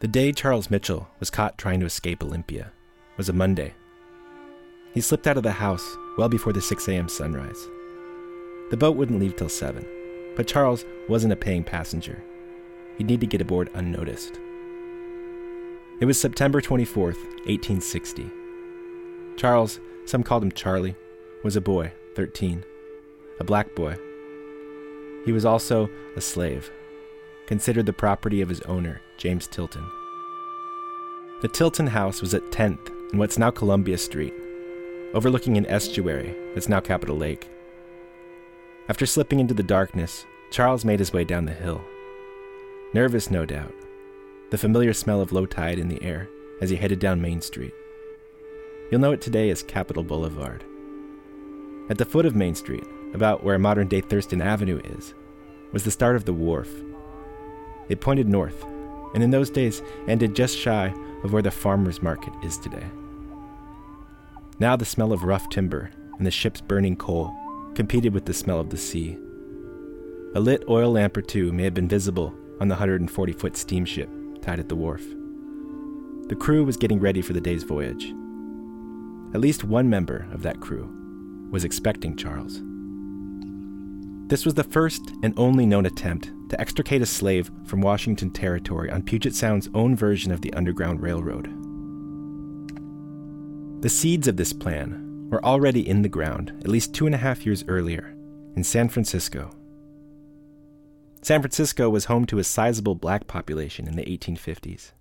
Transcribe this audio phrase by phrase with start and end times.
[0.00, 2.72] The day Charles Mitchell was caught trying to escape Olympia
[3.18, 3.74] was a Monday.
[4.94, 7.06] He slipped out of the house well before the 6 a.m.
[7.06, 7.68] sunrise.
[8.70, 9.86] The boat wouldn't leave till 7,
[10.36, 12.24] but Charles wasn't a paying passenger.
[12.96, 14.40] He'd need to get aboard unnoticed.
[16.00, 18.30] It was September 24th, 1860.
[19.36, 20.96] Charles, some called him Charlie,
[21.44, 22.64] was a boy, 13,
[23.38, 23.98] a black boy.
[25.26, 26.70] He was also a slave,
[27.46, 29.84] considered the property of his owner, James Tilton.
[31.40, 34.34] The Tilton house was at 10th in what's now Columbia Street,
[35.14, 37.48] overlooking an estuary that's now Capitol Lake.
[38.90, 41.80] After slipping into the darkness, Charles made his way down the hill.
[42.92, 43.72] Nervous, no doubt,
[44.50, 46.28] the familiar smell of low tide in the air
[46.60, 47.72] as he headed down Main Street.
[48.90, 50.62] You'll know it today as Capitol Boulevard.
[51.88, 55.14] At the foot of Main Street, about where modern day Thurston Avenue is,
[55.72, 56.68] was the start of the wharf.
[57.88, 58.62] It pointed north,
[59.14, 62.86] and in those days ended just shy of where the farmer's market is today.
[64.58, 67.34] Now the smell of rough timber and the ship's burning coal
[67.74, 69.16] competed with the smell of the sea.
[70.34, 74.08] A lit oil lamp or two may have been visible on the 140 foot steamship
[74.42, 75.04] tied at the wharf.
[76.28, 78.12] The crew was getting ready for the day's voyage.
[79.34, 80.88] At least one member of that crew
[81.50, 82.60] was expecting Charles.
[84.28, 88.90] This was the first and only known attempt to extricate a slave from Washington Territory
[88.90, 91.46] on Puget Sound's own version of the Underground Railroad.
[93.82, 97.18] The seeds of this plan were already in the ground at least two and a
[97.18, 98.14] half years earlier
[98.56, 99.50] in San Francisco.
[101.22, 104.92] San Francisco was home to a sizable black population in the 1850s.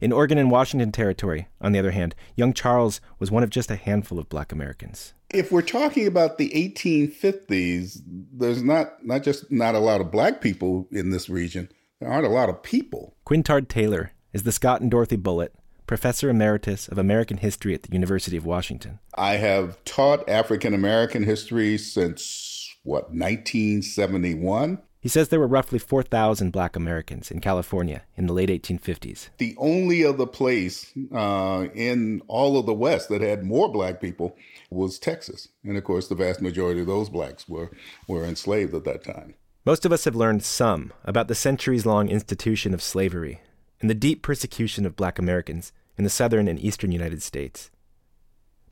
[0.00, 3.70] In Oregon and Washington Territory, on the other hand, young Charles was one of just
[3.70, 5.14] a handful of black Americans.
[5.32, 8.00] If we're talking about the 1850s,
[8.32, 12.26] there's not, not just not a lot of black people in this region, there aren't
[12.26, 13.16] a lot of people.
[13.24, 15.54] Quintard Taylor is the Scott and Dorothy Bullitt
[15.86, 18.98] Professor Emeritus of American History at the University of Washington.
[19.14, 24.78] I have taught African American history since, what, 1971?
[25.02, 29.30] He says there were roughly 4,000 black Americans in California in the late 1850s.
[29.38, 34.36] The only other place uh, in all of the West that had more black people
[34.70, 35.48] was Texas.
[35.64, 37.72] And of course, the vast majority of those blacks were,
[38.06, 39.34] were enslaved at that time.
[39.66, 43.40] Most of us have learned some about the centuries long institution of slavery
[43.80, 47.72] and the deep persecution of black Americans in the southern and eastern United States.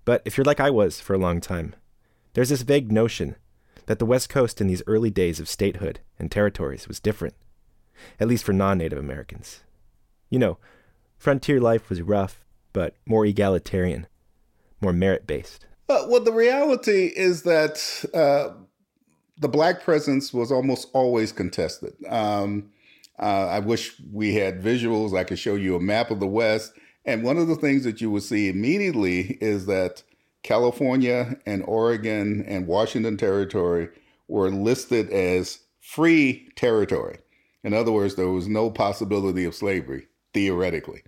[0.04, 1.74] But if you're like I was for a long time,
[2.34, 3.34] there's this vague notion
[3.90, 7.34] that the West Coast in these early days of statehood and territories was different,
[8.20, 9.64] at least for non Native Americans.
[10.28, 10.58] You know,
[11.18, 14.06] frontier life was rough, but more egalitarian,
[14.80, 15.66] more merit based.
[15.88, 18.50] Uh, well, the reality is that uh,
[19.38, 21.94] the black presence was almost always contested.
[22.08, 22.70] Um,
[23.18, 25.18] uh, I wish we had visuals.
[25.18, 26.74] I could show you a map of the West.
[27.04, 30.04] And one of the things that you would see immediately is that
[30.42, 33.88] California and Oregon and Washington Territory
[34.28, 37.18] were listed as free territory.
[37.62, 41.02] In other words, there was no possibility of slavery, theoretically.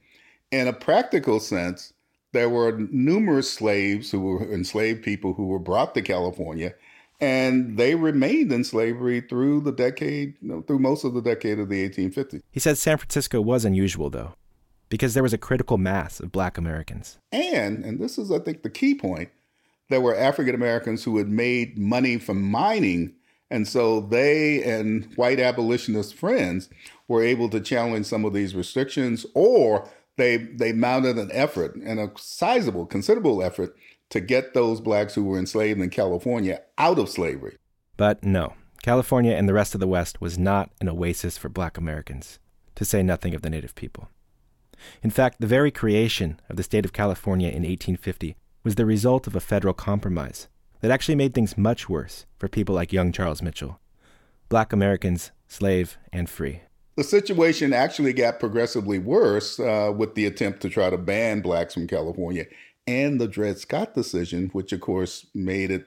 [0.50, 1.92] In a practical sense,
[2.32, 6.74] there were numerous slaves who were enslaved people who were brought to California,
[7.20, 11.58] and they remained in slavery through the decade, you know, through most of the decade
[11.58, 12.42] of the 1850s.
[12.50, 14.34] He says San Francisco was unusual, though
[14.92, 17.16] because there was a critical mass of black Americans.
[17.32, 19.30] And, and this is, I think, the key point,
[19.88, 23.14] there were African Americans who had made money from mining.
[23.50, 26.68] And so they and white abolitionist friends
[27.08, 29.88] were able to challenge some of these restrictions, or
[30.18, 33.74] they, they mounted an effort and a sizable, considerable effort
[34.10, 37.56] to get those blacks who were enslaved in California out of slavery.
[37.96, 41.78] But no, California and the rest of the West was not an oasis for black
[41.78, 42.38] Americans,
[42.74, 44.10] to say nothing of the native people.
[45.02, 49.26] In fact, the very creation of the state of California in 1850 was the result
[49.26, 50.48] of a federal compromise
[50.80, 53.80] that actually made things much worse for people like young Charles Mitchell.
[54.48, 56.60] Black Americans, slave and free.
[56.96, 61.72] The situation actually got progressively worse uh, with the attempt to try to ban blacks
[61.72, 62.44] from California
[62.86, 65.86] and the Dred Scott decision, which of course made it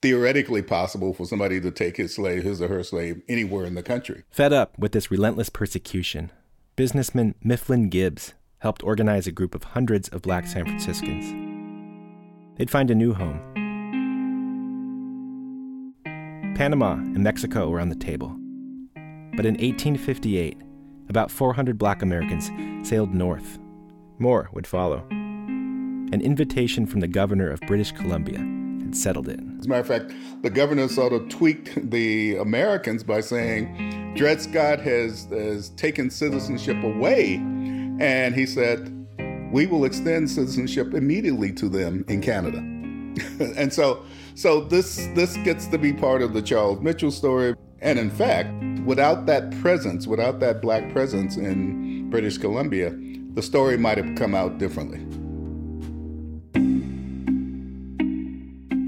[0.00, 3.82] theoretically possible for somebody to take his slave, his or her slave, anywhere in the
[3.82, 4.22] country.
[4.30, 6.30] Fed up with this relentless persecution,
[6.78, 11.26] businessman Mifflin Gibbs helped organize a group of hundreds of black San Franciscans.
[12.56, 13.40] They'd find a new home.
[16.54, 18.28] Panama and Mexico were on the table.
[19.34, 20.56] But in 1858,
[21.08, 22.48] about 400 black Americans
[22.88, 23.58] sailed north.
[24.20, 25.04] More would follow.
[25.10, 28.38] An invitation from the governor of British Columbia
[28.94, 29.56] settled in.
[29.58, 30.12] As a matter of fact,
[30.42, 36.82] the governor sort of tweaked the Americans by saying Dred Scott has, has taken citizenship
[36.82, 37.36] away,
[38.00, 38.94] And he said,
[39.52, 42.58] we will extend citizenship immediately to them in Canada.
[43.56, 44.04] and so
[44.34, 47.54] so this this gets to be part of the Charles Mitchell story.
[47.80, 48.52] And in fact,
[48.84, 52.96] without that presence, without that black presence in British Columbia,
[53.34, 55.04] the story might have come out differently.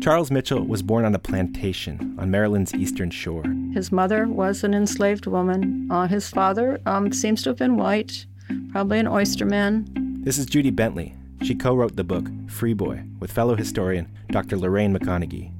[0.00, 3.44] Charles Mitchell was born on a plantation on Maryland's eastern shore.
[3.74, 5.88] His mother was an enslaved woman.
[5.90, 8.24] Uh, his father um, seems to have been white,
[8.70, 10.22] probably an oysterman.
[10.24, 11.14] This is Judy Bentley.
[11.42, 14.56] She co wrote the book Free Boy with fellow historian Dr.
[14.56, 15.52] Lorraine McConaghy.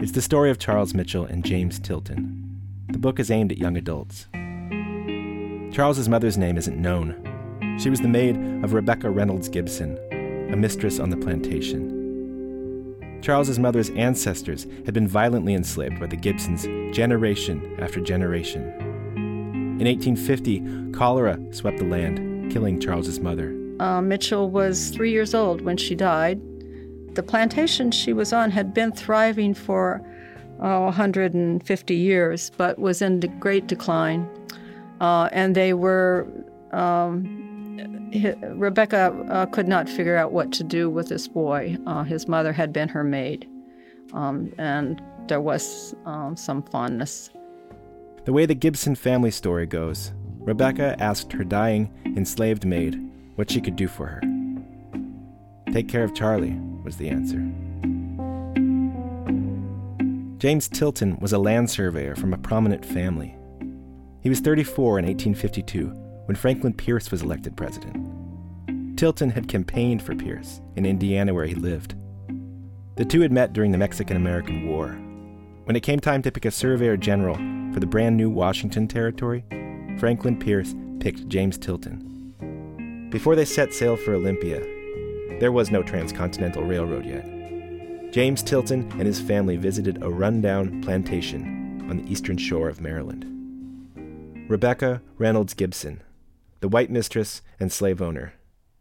[0.00, 2.60] It's the story of Charles Mitchell and James Tilton.
[2.88, 4.26] The book is aimed at young adults.
[5.72, 7.78] Charles's mother's name isn't known.
[7.80, 9.96] She was the maid of Rebecca Reynolds Gibson,
[10.52, 11.93] a mistress on the plantation.
[13.24, 18.70] Charles's mother's ancestors had been violently enslaved by the Gibsons generation after generation.
[19.80, 23.56] In 1850, cholera swept the land, killing Charles's mother.
[23.80, 26.38] Uh, Mitchell was three years old when she died.
[27.14, 30.02] The plantation she was on had been thriving for
[30.60, 34.28] oh, 150 years, but was in great decline.
[35.00, 36.26] Uh, and they were
[36.72, 37.53] um,
[38.14, 41.76] Rebecca uh, could not figure out what to do with this boy.
[41.86, 43.48] Uh, his mother had been her maid,
[44.12, 47.30] um, and there was um, some fondness.
[48.24, 53.00] The way the Gibson family story goes, Rebecca asked her dying enslaved maid
[53.34, 54.20] what she could do for her.
[55.72, 57.42] Take care of Charlie, was the answer.
[60.38, 63.34] James Tilton was a land surveyor from a prominent family.
[64.20, 67.96] He was 34 in 1852 when Franklin Pierce was elected president.
[68.96, 71.94] Tilton had campaigned for Pierce in Indiana, where he lived.
[72.96, 74.88] The two had met during the Mexican American War.
[75.64, 77.34] When it came time to pick a surveyor general
[77.72, 79.44] for the brand new Washington Territory,
[79.98, 83.08] Franklin Pierce picked James Tilton.
[83.10, 84.60] Before they set sail for Olympia,
[85.40, 87.24] there was no transcontinental railroad yet.
[88.12, 93.26] James Tilton and his family visited a rundown plantation on the eastern shore of Maryland.
[94.48, 96.00] Rebecca Reynolds Gibson
[96.64, 98.32] the white mistress and slave owner,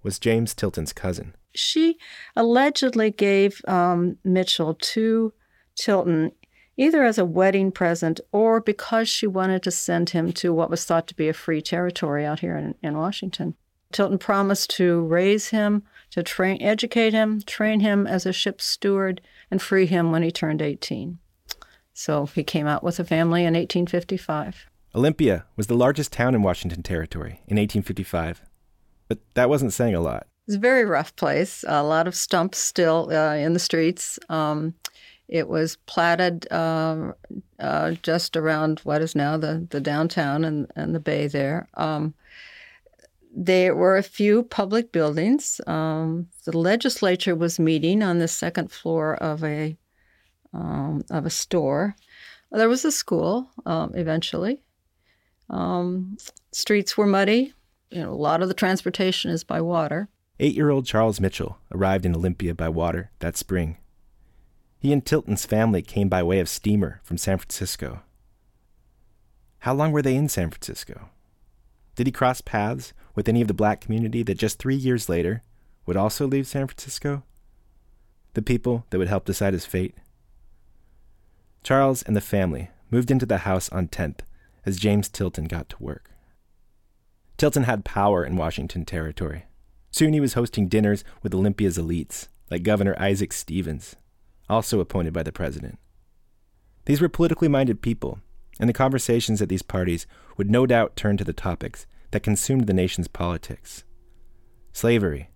[0.04, 1.36] was James Tilton's cousin.
[1.54, 1.98] She
[2.34, 5.34] allegedly gave um, Mitchell to
[5.76, 6.32] Tilton
[6.78, 10.86] either as a wedding present or because she wanted to send him to what was
[10.86, 13.54] thought to be a free territory out here in, in Washington.
[13.92, 19.20] Tilton promised to raise him, to train, educate him, train him as a ship's steward,
[19.52, 21.20] and free him when he turned 18.
[21.92, 24.68] So he came out with a family in 1855.
[24.96, 28.42] Olympia was the largest town in Washington Territory in 1855,
[29.08, 30.28] but that wasn't saying a lot.
[30.48, 34.20] It's a very rough place, a lot of stumps still uh, in the streets.
[34.30, 34.76] Um,
[35.28, 37.14] it was platted uh,
[37.60, 41.68] uh, just around what is now the, the downtown and, and the bay there.
[41.76, 42.14] Um,
[43.36, 45.60] there were a few public buildings.
[45.66, 49.76] Um, the legislature was meeting on the second floor of a
[50.54, 51.96] um, of a store.
[52.52, 54.62] There was a school um, eventually,
[55.54, 56.18] um,
[56.52, 57.54] streets were muddy.
[57.92, 60.10] You know, a lot of the transportation is by water.
[60.40, 63.78] Eight year old Charles Mitchell arrived in Olympia by water that spring.
[64.80, 68.02] He and Tilton's family came by way of steamer from San Francisco.
[69.60, 71.10] How long were they in San Francisco?
[71.96, 75.44] Did he cross paths with any of the black community that just three years later
[75.86, 77.24] would also leave San Francisco?
[78.34, 79.96] The people that would help decide his fate?
[81.62, 84.22] Charles and the family moved into the house on 10th
[84.66, 86.12] as James Tilton got to work.
[87.38, 89.46] Tilton had power in Washington Territory.
[89.92, 93.96] Soon he was hosting dinners with Olympia's elites, like Governor Isaac Stevens,
[94.50, 95.80] also appointed by the president.
[96.86, 98.20] These were politically minded people,
[98.60, 100.06] and the conversations at these parties
[100.38, 103.84] would no doubt turn to the topics that consumed the nation's politics
[104.76, 105.30] slavery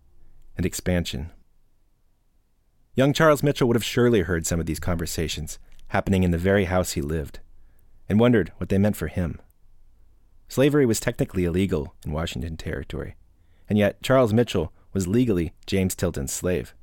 [0.55, 1.31] and expansion.
[2.95, 6.65] Young Charles Mitchell would have surely heard some of these conversations happening in the very
[6.65, 7.39] house he lived
[8.09, 9.39] and wondered what they meant for him.
[10.47, 13.15] Slavery was technically illegal in Washington Territory,
[13.69, 16.73] and yet Charles Mitchell was legally James Tilton's slave.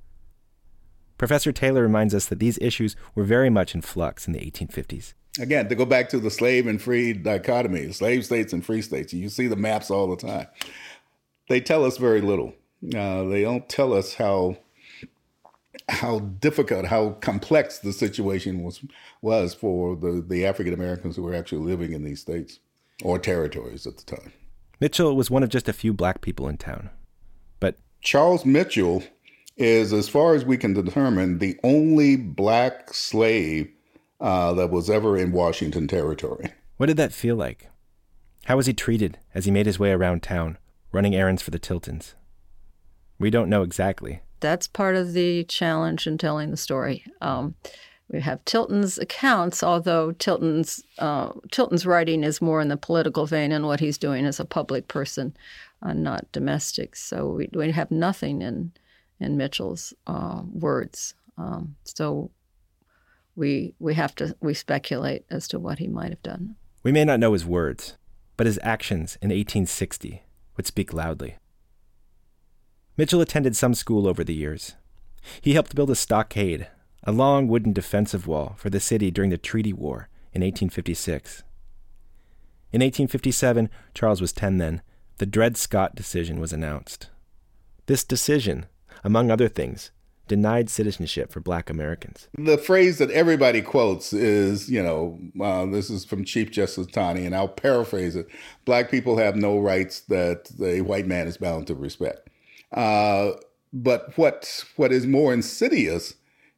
[1.17, 5.15] Professor Taylor reminds us that these issues were very much in flux in the 1850s.
[5.41, 9.13] Again, to go back to the slave and free dichotomy, slave states and free states,
[9.13, 10.47] you see the maps all the time.
[11.49, 12.55] They tell us very little.
[12.95, 14.59] Uh, they don't tell us how
[15.89, 18.85] how difficult, how complex the situation was
[19.23, 22.61] was for the, the African Americans who were actually living in these states
[23.03, 24.33] or territories at the time.
[24.81, 26.91] Mitchell was one of just a few black people in town.
[27.61, 29.03] But Charles Mitchell
[29.57, 33.71] is, as far as we can determine, the only black slave
[34.21, 36.53] uh, that was ever in Washington Territory.
[36.77, 37.71] What did that feel like?
[38.47, 40.59] How was he treated as he made his way around town,
[40.95, 42.15] running errands for the Tiltons.
[43.19, 44.21] We don't know exactly.
[44.45, 47.03] That's part of the challenge in telling the story.
[47.23, 47.55] Um,
[48.11, 53.53] we have Tilton's accounts, although Tilton's uh, Tilton's writing is more in the political vein
[53.53, 55.35] and what he's doing as a public person,
[55.81, 56.95] uh, not domestic.
[56.95, 58.73] So we, we have nothing in
[59.19, 61.15] in Mitchell's uh, words.
[61.39, 62.31] Um, so
[63.37, 66.57] we we have to we speculate as to what he might have done.
[66.83, 67.97] We may not know his words,
[68.37, 70.23] but his actions in 1860
[70.59, 71.37] would speak loudly.
[72.97, 74.75] Mitchell attended some school over the years.
[75.41, 76.69] He helped build a stockade,
[77.03, 81.43] a long wooden defensive wall for the city during the Treaty War in 1856.
[82.73, 84.83] In 1857, Charles was 10 then,
[85.19, 87.09] the Dred Scott decision was announced.
[87.87, 88.67] This decision,
[89.03, 89.91] among other things,
[90.29, 92.29] denied citizenship for black Americans.
[92.39, 97.27] The phrase that everybody quotes is, you know, uh, this is from Chief Justice Taney,
[97.27, 98.29] and I'll paraphrase it
[98.65, 102.31] Black people have no rights that a white man is bound to respect.
[102.75, 103.33] Uh,
[103.73, 106.15] but what what is more insidious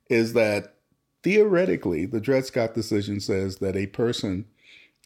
[0.09, 0.75] is that
[1.23, 4.47] theoretically, the Dred Scott decision says that a person,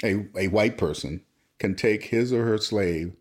[0.04, 1.22] a, a white person,
[1.58, 3.14] can take his or her slave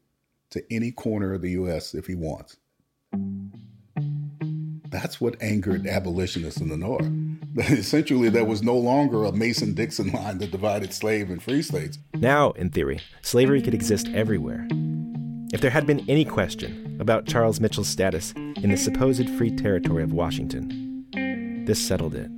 [0.51, 1.93] to any corner of the U.S.
[1.93, 2.57] if he wants.
[4.89, 7.09] That's what angered abolitionists in the North.
[7.71, 11.99] Essentially, there was no longer a Mason Dixon line that divided slave and free states.
[12.15, 14.67] Now, in theory, slavery could exist everywhere.
[15.53, 20.03] If there had been any question about Charles Mitchell's status in the supposed free territory
[20.03, 21.05] of Washington,
[21.65, 22.29] this settled it.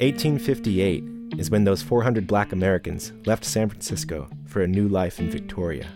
[0.00, 1.04] 1858
[1.38, 5.88] is when those 400 black Americans left San Francisco for a new life in Victoria,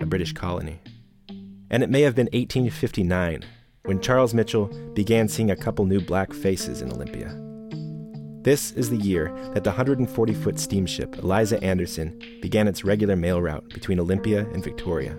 [0.00, 0.78] a British colony.
[1.70, 3.44] And it may have been 1859
[3.84, 7.34] when Charles Mitchell began seeing a couple new black faces in Olympia.
[8.42, 13.42] This is the year that the 140 foot steamship Eliza Anderson began its regular mail
[13.42, 15.18] route between Olympia and Victoria.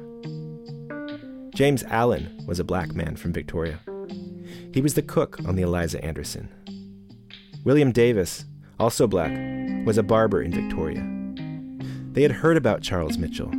[1.57, 3.79] James Allen was a black man from Victoria.
[4.75, 6.49] He was the cook on the Eliza Anderson.
[7.63, 8.45] William Davis,
[8.79, 9.31] also black,
[9.83, 11.03] was a barber in Victoria.
[12.11, 13.51] They had heard about Charles Mitchell,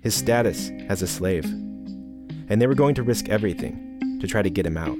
[0.00, 4.48] his status as a slave, and they were going to risk everything to try to
[4.48, 4.96] get him out.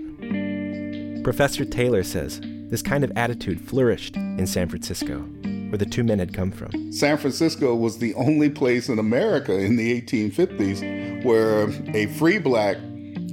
[1.22, 5.20] Professor Taylor says this kind of attitude flourished in San Francisco,
[5.68, 6.90] where the two men had come from.
[6.90, 12.76] San Francisco was the only place in America in the 1850s where a free black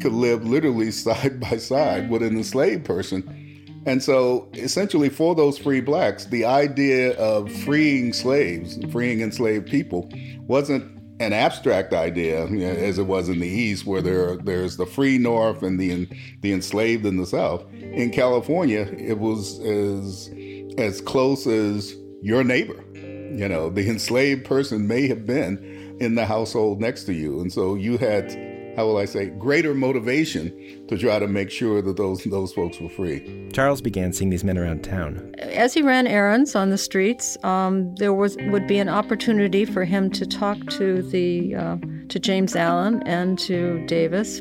[0.02, 3.38] could live literally side by side with an enslaved person.
[3.86, 10.08] And so, essentially, for those free blacks, the idea of freeing slaves, freeing enslaved people,
[10.42, 15.18] wasn't an abstract idea as it was in the East, where there there's the free
[15.18, 16.08] North and the
[16.42, 17.64] the enslaved in the South.
[17.74, 20.30] In California, it was as
[20.78, 22.84] as close as your neighbor.
[22.96, 27.52] You know, the enslaved person may have been in the household next to you, and
[27.52, 28.32] so you had
[28.76, 32.80] how will I say, greater motivation to try to make sure that those those folks
[32.80, 33.50] were free.
[33.54, 35.34] Charles began seeing these men around town.
[35.40, 39.84] As he ran errands on the streets, um, there was would be an opportunity for
[39.84, 41.78] him to talk to the uh,
[42.10, 44.40] to James Allen and to Davis.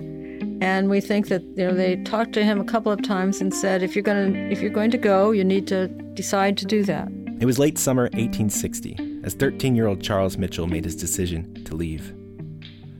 [0.62, 3.52] And we think that you know they talked to him a couple of times and
[3.52, 6.66] said, if you're going to if you're going to go, you need to decide to
[6.66, 7.08] do that.
[7.40, 12.14] It was late summer 1860 as 13-year-old Charles Mitchell made his decision to leave.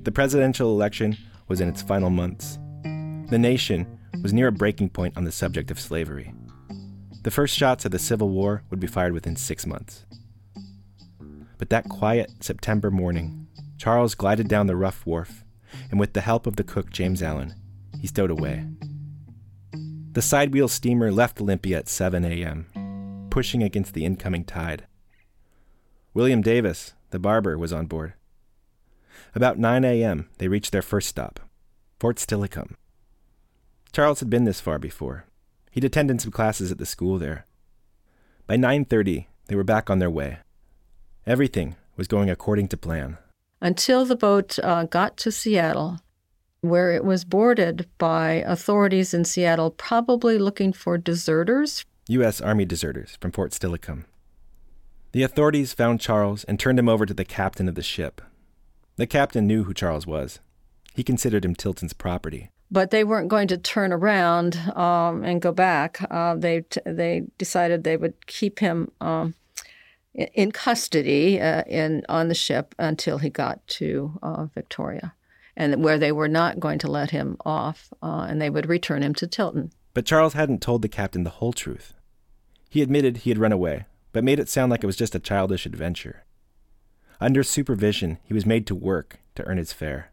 [0.04, 1.16] The presidential election
[1.48, 2.58] was in its final months.
[2.82, 6.32] The nation was near a breaking point on the subject of slavery.
[7.22, 10.04] The first shots of the Civil War would be fired within six months.
[11.58, 13.46] But that quiet September morning,
[13.76, 15.44] Charles glided down the rough wharf,
[15.90, 17.54] and with the help of the cook James Allen,
[18.00, 18.66] he stowed away.
[20.12, 24.86] The sidewheel steamer left Olympia at 7 a.m., pushing against the incoming tide.
[26.12, 28.14] William Davis, the barber, was on board.
[29.34, 31.38] About 9 a.m., they reached their first stop,
[32.00, 32.74] Fort Steilacoom.
[33.92, 35.24] Charles had been this far before.
[35.70, 37.46] He'd attended some classes at the school there.
[38.46, 40.38] By 9:30, they were back on their way.
[41.26, 43.18] Everything was going according to plan.
[43.60, 46.00] Until the boat uh, got to Seattle,
[46.60, 51.84] where it was boarded by authorities in Seattle, probably looking for deserters.
[52.08, 52.40] U.S.
[52.40, 54.04] Army deserters from Fort Steilacoom.
[55.12, 58.20] The authorities found Charles and turned him over to the captain of the ship,
[58.96, 60.40] the captain knew who Charles was.
[60.94, 62.50] He considered him Tilton's property.
[62.70, 65.98] But they weren't going to turn around um, and go back.
[66.10, 69.34] Uh, they t- they decided they would keep him um,
[70.14, 75.14] in custody uh, in on the ship until he got to uh, Victoria,
[75.56, 79.02] and where they were not going to let him off, uh, and they would return
[79.02, 79.72] him to Tilton.
[79.94, 81.94] But Charles hadn't told the captain the whole truth.
[82.68, 85.20] He admitted he had run away, but made it sound like it was just a
[85.20, 86.24] childish adventure.
[87.20, 90.10] Under supervision, he was made to work to earn his fare.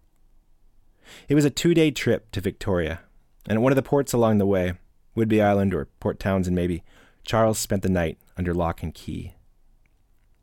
[1.29, 2.99] It was a two day trip to Victoria,
[3.47, 4.73] and at one of the ports along the way,
[5.15, 6.83] Whidbey Island or Port Townsend maybe,
[7.23, 9.33] Charles spent the night under lock and key.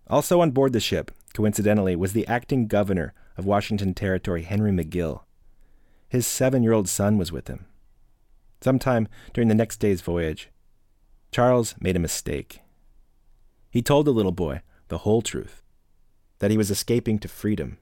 [0.09, 5.23] Also on board the ship, coincidentally, was the acting governor of Washington Territory, Henry McGill.
[6.09, 7.67] His seven year old son was with him.
[8.61, 10.51] Sometime during the next day's voyage,
[11.31, 12.61] Charles made a mistake.
[13.75, 15.61] He told the little boy the whole truth
[16.39, 17.79] that he was escaping to freedom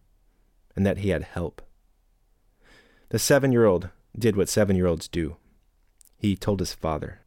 [0.74, 1.60] and that he had help.
[3.10, 5.36] The seven year old did what seven year olds do
[6.16, 7.20] he told his father.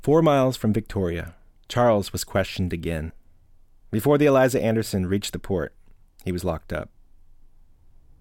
[0.00, 1.34] Four miles from Victoria,
[1.68, 3.12] Charles was questioned again.
[3.90, 5.74] Before the Eliza Anderson reached the port,
[6.24, 6.88] he was locked up.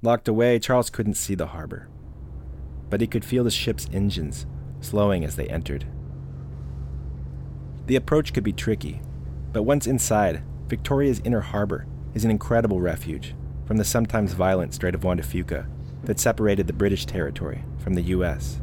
[0.02, 1.88] Locked away, Charles couldn't see the harbor,
[2.90, 4.46] but he could feel the ship's engines
[4.82, 5.86] slowing as they entered.
[7.88, 9.02] The approach could be tricky,
[9.52, 13.36] but once inside, Victoria's inner harbor is an incredible refuge
[13.66, 15.66] from the sometimes violent Strait of Juan de Fuca
[16.04, 18.62] that separated the British territory from the U.S.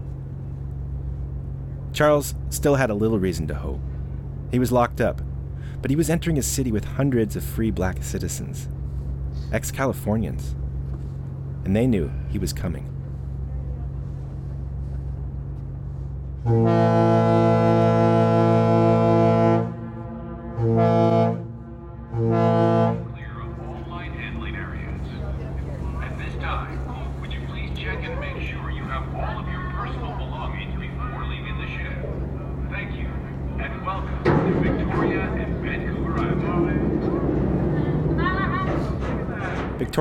[1.93, 3.81] Charles still had a little reason to hope.
[4.51, 5.21] He was locked up,
[5.81, 8.69] but he was entering a city with hundreds of free black citizens,
[9.53, 10.55] ex Californians,
[11.65, 12.95] and they knew he was coming.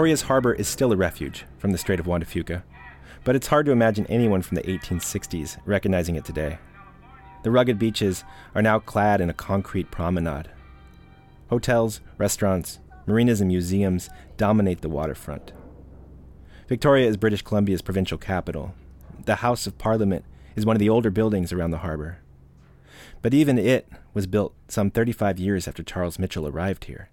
[0.08, 2.64] Victoria's harbor is still a refuge from the Strait of Juan de Fuca,
[3.26, 6.60] but it's hard to imagine anyone from the 1860s recognizing it today.
[7.44, 8.24] The rugged beaches
[8.56, 10.48] are now clad in a concrete promenade.
[11.50, 15.52] Hotels, restaurants, marinas, and museums dominate the waterfront.
[16.70, 18.74] Victoria is British Columbia's provincial capital.
[19.26, 20.24] The House of Parliament
[20.56, 22.20] is one of the older buildings around the harbor.
[23.22, 27.10] But even it was built some 35 years after Charles Mitchell arrived here.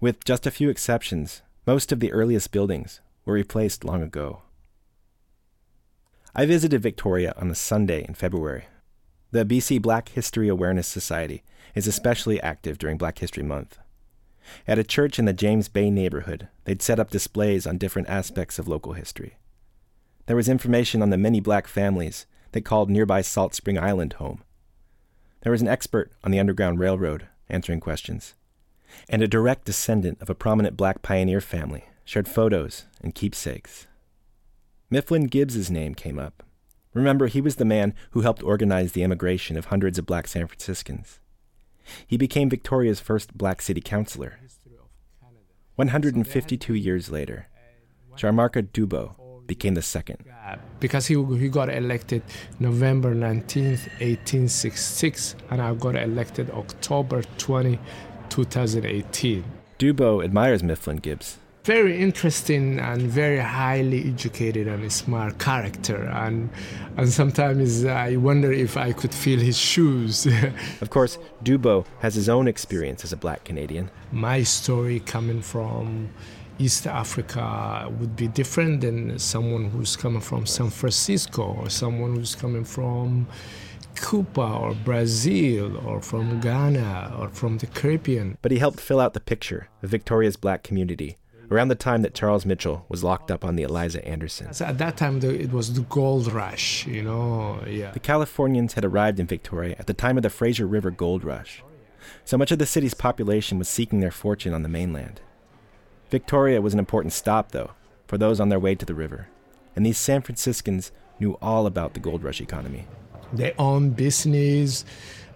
[0.00, 4.42] With just a few exceptions, most of the earliest buildings were replaced long ago.
[6.34, 8.64] I visited Victoria on a Sunday in February.
[9.30, 11.42] The BC Black History Awareness Society
[11.74, 13.78] is especially active during Black History Month.
[14.68, 18.58] At a church in the James Bay neighborhood, they'd set up displays on different aspects
[18.58, 19.38] of local history.
[20.26, 24.42] There was information on the many black families that called nearby Salt Spring Island home.
[25.40, 28.34] There was an expert on the Underground Railroad answering questions
[29.08, 33.86] and a direct descendant of a prominent black pioneer family, shared photos and keepsakes.
[34.90, 36.42] Mifflin Gibbs's name came up.
[36.92, 40.46] Remember, he was the man who helped organize the emigration of hundreds of black San
[40.46, 41.18] Franciscans.
[42.06, 44.38] He became Victoria's first black city councilor.
[45.76, 47.48] 152 years later,
[48.16, 50.24] Sharmarke Dubow became the second.
[50.80, 52.22] Because he, he got elected
[52.60, 57.78] November 19th, 1866, and I got elected October 20,
[58.34, 59.44] 2018.
[59.78, 61.38] Dubow admires Mifflin Gibbs.
[61.62, 66.50] Very interesting and very highly educated and smart character, and
[66.96, 70.26] and sometimes I wonder if I could feel his shoes.
[70.80, 73.88] of course, Dubow has his own experience as a black Canadian.
[74.10, 76.10] My story coming from
[76.58, 82.34] East Africa would be different than someone who's coming from San Francisco or someone who's
[82.34, 83.28] coming from
[83.94, 88.38] Cuba or Brazil or from Ghana or from the Caribbean.
[88.42, 91.16] But he helped fill out the picture of Victoria's black community
[91.50, 94.52] around the time that Charles Mitchell was locked up on the Eliza Anderson.
[94.52, 97.62] So at that time, it was the gold rush, you know.
[97.66, 97.92] Yeah.
[97.92, 101.62] The Californians had arrived in Victoria at the time of the Fraser River gold rush.
[102.24, 105.20] So much of the city's population was seeking their fortune on the mainland.
[106.10, 107.72] Victoria was an important stop, though,
[108.06, 109.28] for those on their way to the river.
[109.76, 112.86] And these San Franciscans knew all about the gold rush economy
[113.36, 114.84] their own business.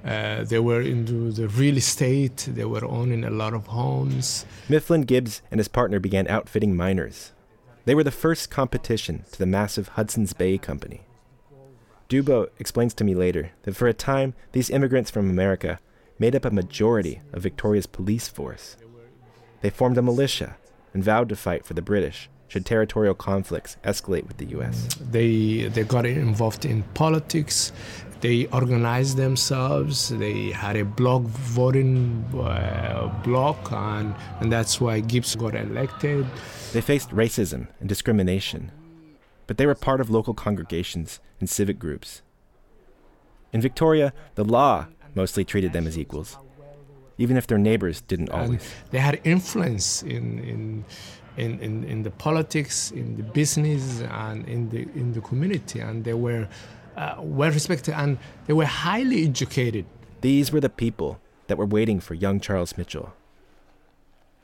[0.05, 2.49] Uh, they were into the real estate.
[2.49, 4.47] They were owning a lot of homes.
[4.69, 7.33] Mifflin Gibbs and his partner began outfitting miners.
[7.85, 11.03] They were the first competition to the massive Hudson's Bay Company.
[12.09, 15.79] Dubow explains to me later that for a time, these immigrants from America
[16.19, 18.77] made up a majority of Victoria's police force.
[19.61, 20.57] They formed a militia
[20.95, 24.89] and vowed to fight for the British should territorial conflicts escalate with the U.S.
[25.11, 27.73] They they got involved in politics.
[28.21, 30.09] They organized themselves.
[30.09, 36.27] They had a block voting uh, block, and, and that's why Gibbs got elected.
[36.73, 38.73] They faced racism and discrimination,
[39.47, 42.23] but they were part of local congregations and civic groups.
[43.53, 46.39] In Victoria, the law mostly treated them as equals,
[47.19, 48.51] even if their neighbors didn't always.
[48.51, 50.85] And they had influence in, in
[51.39, 56.05] in, in, in the politics, in the business, and in the in the community, and
[56.05, 56.49] they were
[56.99, 59.87] uh, well respected and they were highly educated.
[60.21, 63.15] These were the people that were waiting for young Charles Mitchell.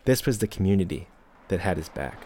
[0.05, 1.09] This was the community
[1.49, 2.23] that had his back.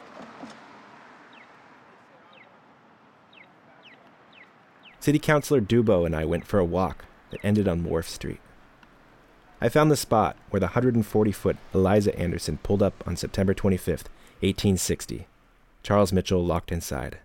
[5.00, 8.40] City Councilor Dubow and I went for a walk that ended on Wharf Street.
[9.60, 14.04] I found the spot where the 140 foot Eliza Anderson pulled up on September 25th,
[14.40, 15.26] 1860,
[15.82, 17.18] Charles Mitchell locked inside.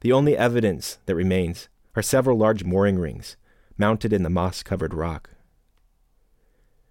[0.00, 3.36] The only evidence that remains are several large mooring rings
[3.78, 5.30] mounted in the moss covered rock.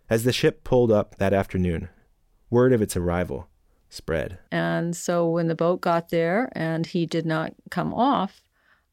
[0.09, 1.89] As the ship pulled up that afternoon,
[2.49, 3.47] word of its arrival
[3.89, 4.39] spread.
[4.51, 8.41] And so when the boat got there and he did not come off,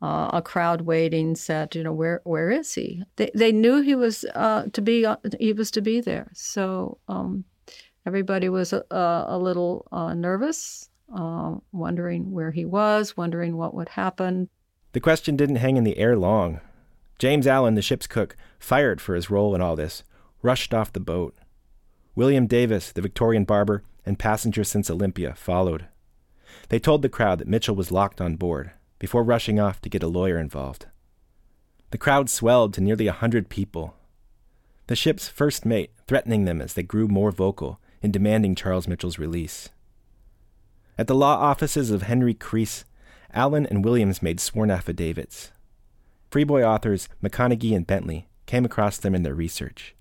[0.02, 3.94] uh, a crowd waiting said, "You know, where where is he?" They they knew he
[3.94, 6.30] was uh, to be uh, he was to be there.
[6.32, 7.44] So um,
[8.06, 13.90] everybody was a, a little uh, nervous, uh, wondering where he was, wondering what would
[13.90, 14.48] happen.
[14.92, 16.60] The question didn't hang in the air long.
[17.18, 20.02] James Allen, the ship's cook, fired for his role in all this,
[20.42, 21.36] rushed off the boat.
[22.14, 25.86] William Davis, the Victorian barber and passenger since Olympia, followed.
[26.70, 30.02] They told the crowd that Mitchell was locked on board before rushing off to get
[30.02, 30.86] a lawyer involved.
[31.90, 33.94] The crowd swelled to nearly a hundred people.
[34.86, 39.18] The ship's first mate threatening them as they grew more vocal in demanding Charles Mitchell's
[39.18, 39.68] release.
[40.98, 42.84] At the law offices of Henry Crease,
[43.32, 45.52] Allen and Williams made sworn affidavits.
[46.30, 49.94] Freeboy authors McConaghy and Bentley came across them in their research.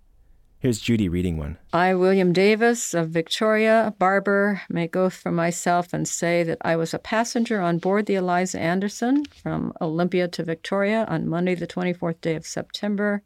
[0.59, 1.57] Here's Judy reading one.
[1.71, 6.93] I, William Davis of Victoria, barber, make oath for myself and say that I was
[6.93, 12.19] a passenger on board the Eliza Anderson from Olympia to Victoria on Monday, the 24th
[12.19, 13.23] day of September.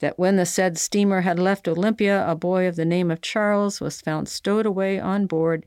[0.00, 3.80] That when the said steamer had left Olympia, a boy of the name of Charles
[3.80, 5.66] was found stowed away on board.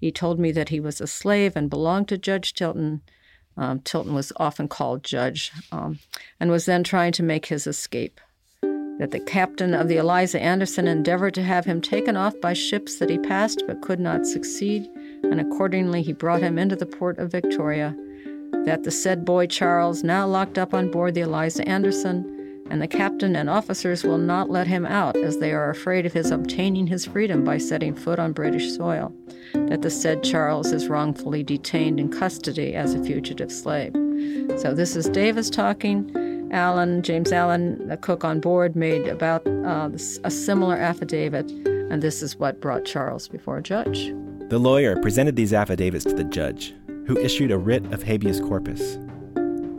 [0.00, 3.02] He told me that he was a slave and belonged to Judge Tilton.
[3.56, 5.98] Um, Tilton was often called Judge, um,
[6.38, 8.20] and was then trying to make his escape
[8.98, 12.98] that the captain of the Eliza Anderson endeavored to have him taken off by ships
[12.98, 14.88] that he passed but could not succeed,
[15.24, 17.96] and accordingly he brought him into the port of Victoria.
[18.64, 22.33] That the said boy Charles, now locked up on board the Eliza Anderson,
[22.70, 26.12] and the captain and officers will not let him out, as they are afraid of
[26.12, 29.12] his obtaining his freedom by setting foot on British soil.
[29.54, 33.92] That the said Charles is wrongfully detained in custody as a fugitive slave.
[34.56, 36.48] So this is Davis talking.
[36.52, 42.22] Allen, James Allen, the cook on board, made about uh, a similar affidavit, and this
[42.22, 44.12] is what brought Charles before a judge.
[44.48, 46.74] The lawyer presented these affidavits to the judge,
[47.06, 48.98] who issued a writ of habeas corpus.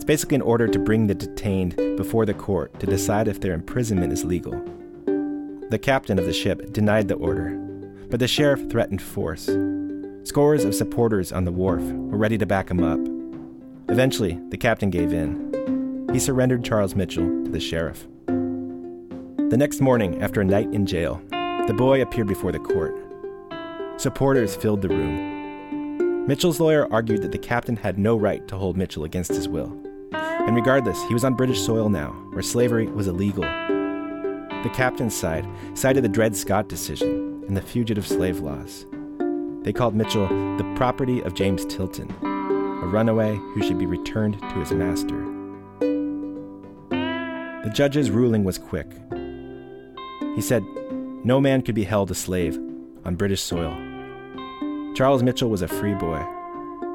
[0.06, 3.56] It's basically an order to bring the detained before the court to decide if their
[3.56, 4.52] imprisonment is legal.
[5.72, 7.56] The captain of the ship denied the order,
[8.12, 9.50] but the sheriff threatened force.
[10.22, 13.00] Scores of supporters on the wharf were ready to back him up.
[13.90, 18.06] Eventually, the captain gave in he surrendered Charles Mitchell to the sheriff.
[18.28, 22.96] The next morning, after a night in jail, the boy appeared before the court.
[24.00, 26.28] Supporters filled the room.
[26.28, 29.76] Mitchell's lawyer argued that the captain had no right to hold Mitchell against his will.
[30.48, 33.44] And regardless, he was on British soil now, where slavery was illegal.
[33.44, 38.86] The captain's side cited the Dred Scott decision and the fugitive slave laws.
[39.62, 40.28] They called Mitchell
[40.58, 45.24] the property of James Tilton, a runaway who should be returned to his master.
[46.90, 48.92] The judge's ruling was quick.
[50.36, 50.64] He said,
[51.24, 52.58] No man could be held a slave
[53.04, 53.76] on British soil.
[54.96, 56.24] Charles Mitchell was a free boy.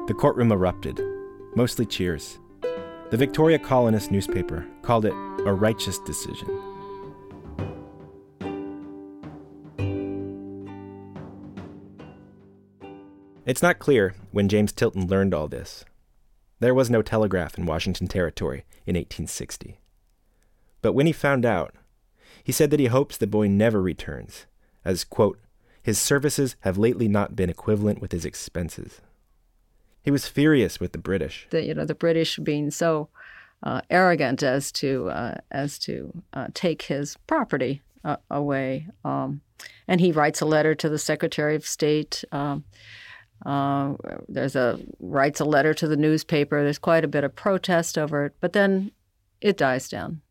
[0.07, 1.01] The courtroom erupted,
[1.55, 2.39] mostly cheers.
[3.11, 6.47] The Victoria Colonist newspaper called it a righteous decision.
[13.45, 15.83] It's not clear when James Tilton learned all this.
[16.61, 19.77] There was no telegraph in Washington Territory in 1860.
[20.81, 21.75] But when he found out,
[22.41, 24.45] he said that he hopes the boy never returns,
[24.85, 25.37] as, quote,
[25.83, 29.01] his services have lately not been equivalent with his expenses.
[30.03, 31.47] He was furious with the British.
[31.51, 33.09] The, you know, the British being so
[33.63, 38.87] uh, arrogant as to uh, as to uh, take his property uh, away.
[39.05, 39.41] Um,
[39.87, 42.23] and he writes a letter to the Secretary of State.
[42.31, 42.65] Um,
[43.45, 43.93] uh,
[44.27, 46.63] there's a writes a letter to the newspaper.
[46.63, 48.91] There's quite a bit of protest over it, but then
[49.39, 50.21] it dies down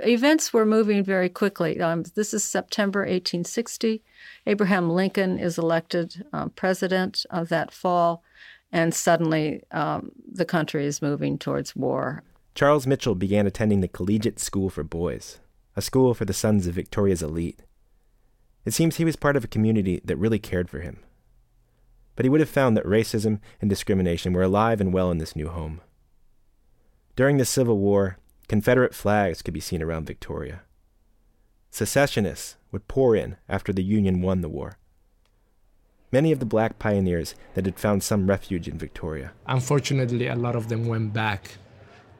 [0.00, 1.80] events were moving very quickly.
[1.80, 4.02] Um, this is September 1860.
[4.46, 8.22] Abraham Lincoln is elected um, president that fall,
[8.72, 12.22] and suddenly um, the country is moving towards war.
[12.54, 15.40] Charles Mitchell began attending the Collegiate School for Boys,
[15.76, 17.60] a school for the sons of Victoria's elite.
[18.64, 20.98] It seems he was part of a community that really cared for him.
[22.14, 25.34] but he would have found that racism and discrimination were alive and well in this
[25.34, 25.80] new home.
[27.16, 30.62] During the Civil War, Confederate flags could be seen around Victoria.
[31.70, 34.76] Secessionists would pour in after the Union won the war.
[36.12, 39.32] Many of the black pioneers that had found some refuge in Victoria.
[39.46, 41.56] Unfortunately, a lot of them went back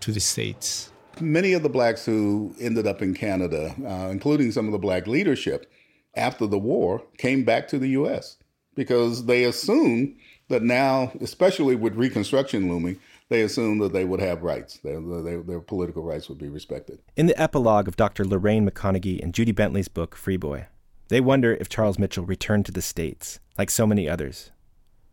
[0.00, 0.90] to the States.
[1.20, 5.06] Many of the blacks who ended up in Canada, uh, including some of the black
[5.06, 5.70] leadership
[6.16, 8.38] after the war, came back to the U.S.
[8.74, 10.16] because they assumed
[10.48, 14.78] that now, especially with Reconstruction looming, they assumed that they would have rights.
[14.78, 17.00] Their, their, their, political rights would be respected.
[17.14, 18.24] In the epilogue of Dr.
[18.24, 20.66] Lorraine McConaghy and Judy Bentley's book, Free Boy,
[21.12, 24.50] they wonder if Charles Mitchell returned to the States, like so many others.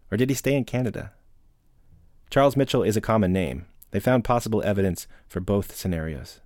[0.09, 1.11] Or did he stay in Canada?
[2.29, 3.65] Charles Mitchell is a common name.
[3.91, 6.39] They found possible evidence for both scenarios.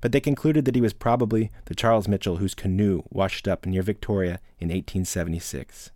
[0.00, 3.82] But they concluded that he was probably the Charles Mitchell whose canoe washed up near
[3.82, 5.90] Victoria in 1876,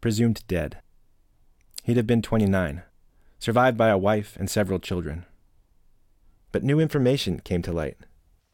[0.00, 0.78] presumed dead.
[1.84, 2.82] He'd have been 29
[3.38, 5.24] survived by a wife and several children.
[6.50, 7.96] But new information came to light.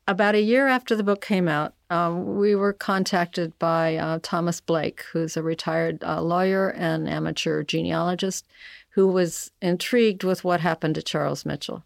[0.07, 4.61] About a year after the book came out, uh, we were contacted by uh, Thomas
[4.61, 8.44] Blake, who's a retired uh, lawyer and amateur genealogist,
[8.90, 11.85] who was intrigued with what happened to Charles Mitchell.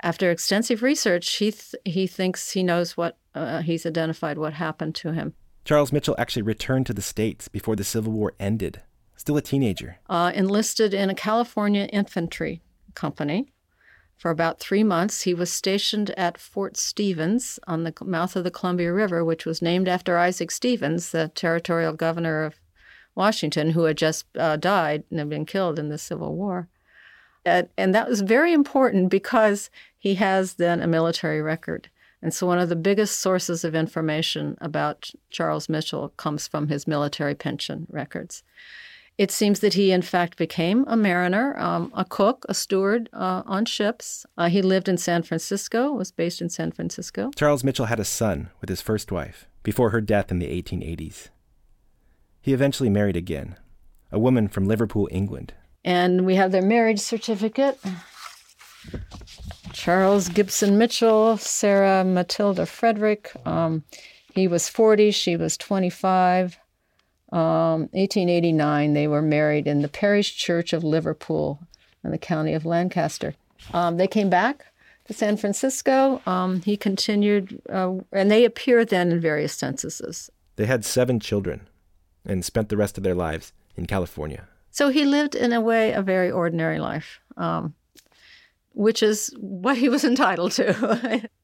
[0.00, 4.94] After extensive research, he th- he thinks he knows what uh, he's identified what happened
[4.96, 5.34] to him.
[5.64, 8.82] Charles Mitchell actually returned to the states before the Civil War ended
[9.16, 9.98] still a teenager.
[10.08, 12.62] Uh, enlisted in a California infantry
[12.94, 13.48] company
[14.18, 15.22] for about three months.
[15.22, 19.62] He was stationed at Fort Stevens on the mouth of the Columbia River, which was
[19.62, 22.56] named after Isaac Stevens, the territorial governor of
[23.14, 26.68] Washington, who had just uh, died and had been killed in the Civil War.
[27.44, 31.88] And, and that was very important because he has then a military record.
[32.20, 36.88] And so, one of the biggest sources of information about Charles Mitchell comes from his
[36.88, 38.42] military pension records.
[39.18, 43.42] It seems that he, in fact, became a mariner, um, a cook, a steward uh,
[43.46, 44.24] on ships.
[44.36, 47.32] Uh, he lived in San Francisco, was based in San Francisco.
[47.34, 51.30] Charles Mitchell had a son with his first wife before her death in the 1880s.
[52.40, 53.56] He eventually married again,
[54.12, 55.52] a woman from Liverpool, England.
[55.84, 57.76] And we have their marriage certificate.
[59.72, 63.32] Charles Gibson Mitchell, Sarah Matilda Frederick.
[63.44, 63.82] Um,
[64.32, 66.58] he was 40, she was 25.
[67.30, 71.60] Um, 1889, they were married in the parish church of Liverpool
[72.02, 73.34] in the county of Lancaster.
[73.72, 74.66] Um, they came back
[75.06, 76.22] to San Francisco.
[76.26, 80.30] Um, he continued, uh, and they appear then in various censuses.
[80.56, 81.68] They had seven children
[82.24, 84.48] and spent the rest of their lives in California.
[84.70, 87.74] So he lived, in a way, a very ordinary life, um,
[88.72, 91.28] which is what he was entitled to.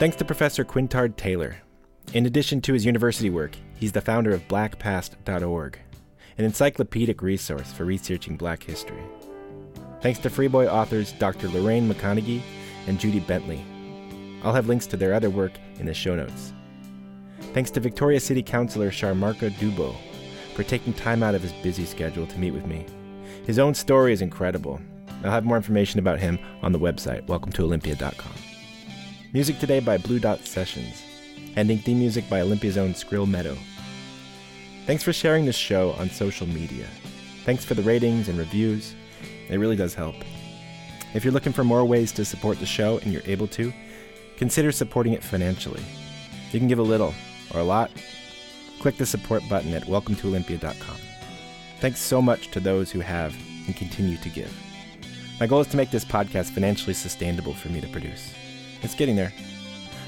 [0.00, 1.58] Thanks to Professor Quintard Taylor.
[2.14, 5.78] In addition to his university work, he's the founder of blackpast.org,
[6.38, 9.02] an encyclopedic resource for researching black history.
[10.00, 11.50] Thanks to Freeboy authors Dr.
[11.50, 12.40] Lorraine McConaghy
[12.86, 13.62] and Judy Bentley.
[14.42, 16.54] I'll have links to their other work in the show notes.
[17.52, 19.94] Thanks to Victoria City Councilor Sharmarke Dubow
[20.54, 22.86] for taking time out of his busy schedule to meet with me.
[23.44, 24.80] His own story is incredible.
[25.24, 28.49] I'll have more information about him on the website, welcometoolympia.com.
[29.32, 31.04] Music today by Blue Dot Sessions.
[31.54, 33.56] Ending theme music by Olympia's own Skrill Meadow.
[34.86, 36.88] Thanks for sharing this show on social media.
[37.44, 38.96] Thanks for the ratings and reviews.
[39.48, 40.16] It really does help.
[41.14, 43.72] If you're looking for more ways to support the show and you're able to,
[44.36, 45.84] consider supporting it financially.
[46.50, 47.14] You can give a little
[47.54, 47.92] or a lot.
[48.80, 50.96] Click the support button at welcometoolympia.com.
[51.78, 54.52] Thanks so much to those who have and continue to give.
[55.38, 58.34] My goal is to make this podcast financially sustainable for me to produce.
[58.82, 59.32] It's getting there.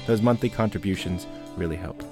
[0.07, 2.03] Those monthly contributions really help.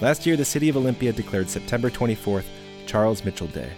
[0.00, 2.44] Last year, the city of Olympia declared September 24th
[2.86, 3.70] Charles Mitchell Day.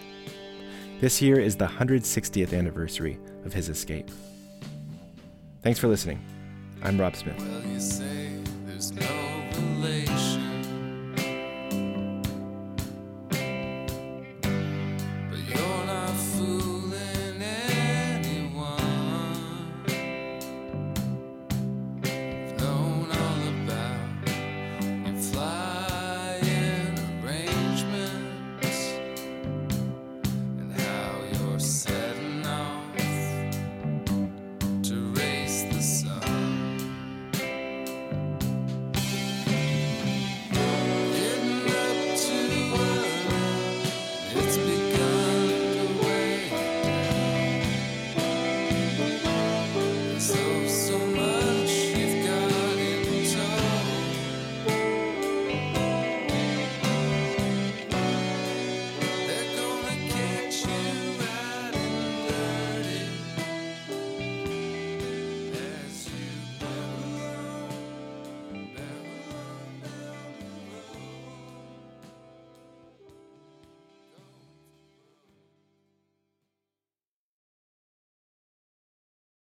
[1.00, 4.10] This year is the 160th anniversary of his escape.
[5.62, 6.20] Thanks for listening.
[6.82, 7.38] I'm Rob Smith.
[7.38, 7.62] Well,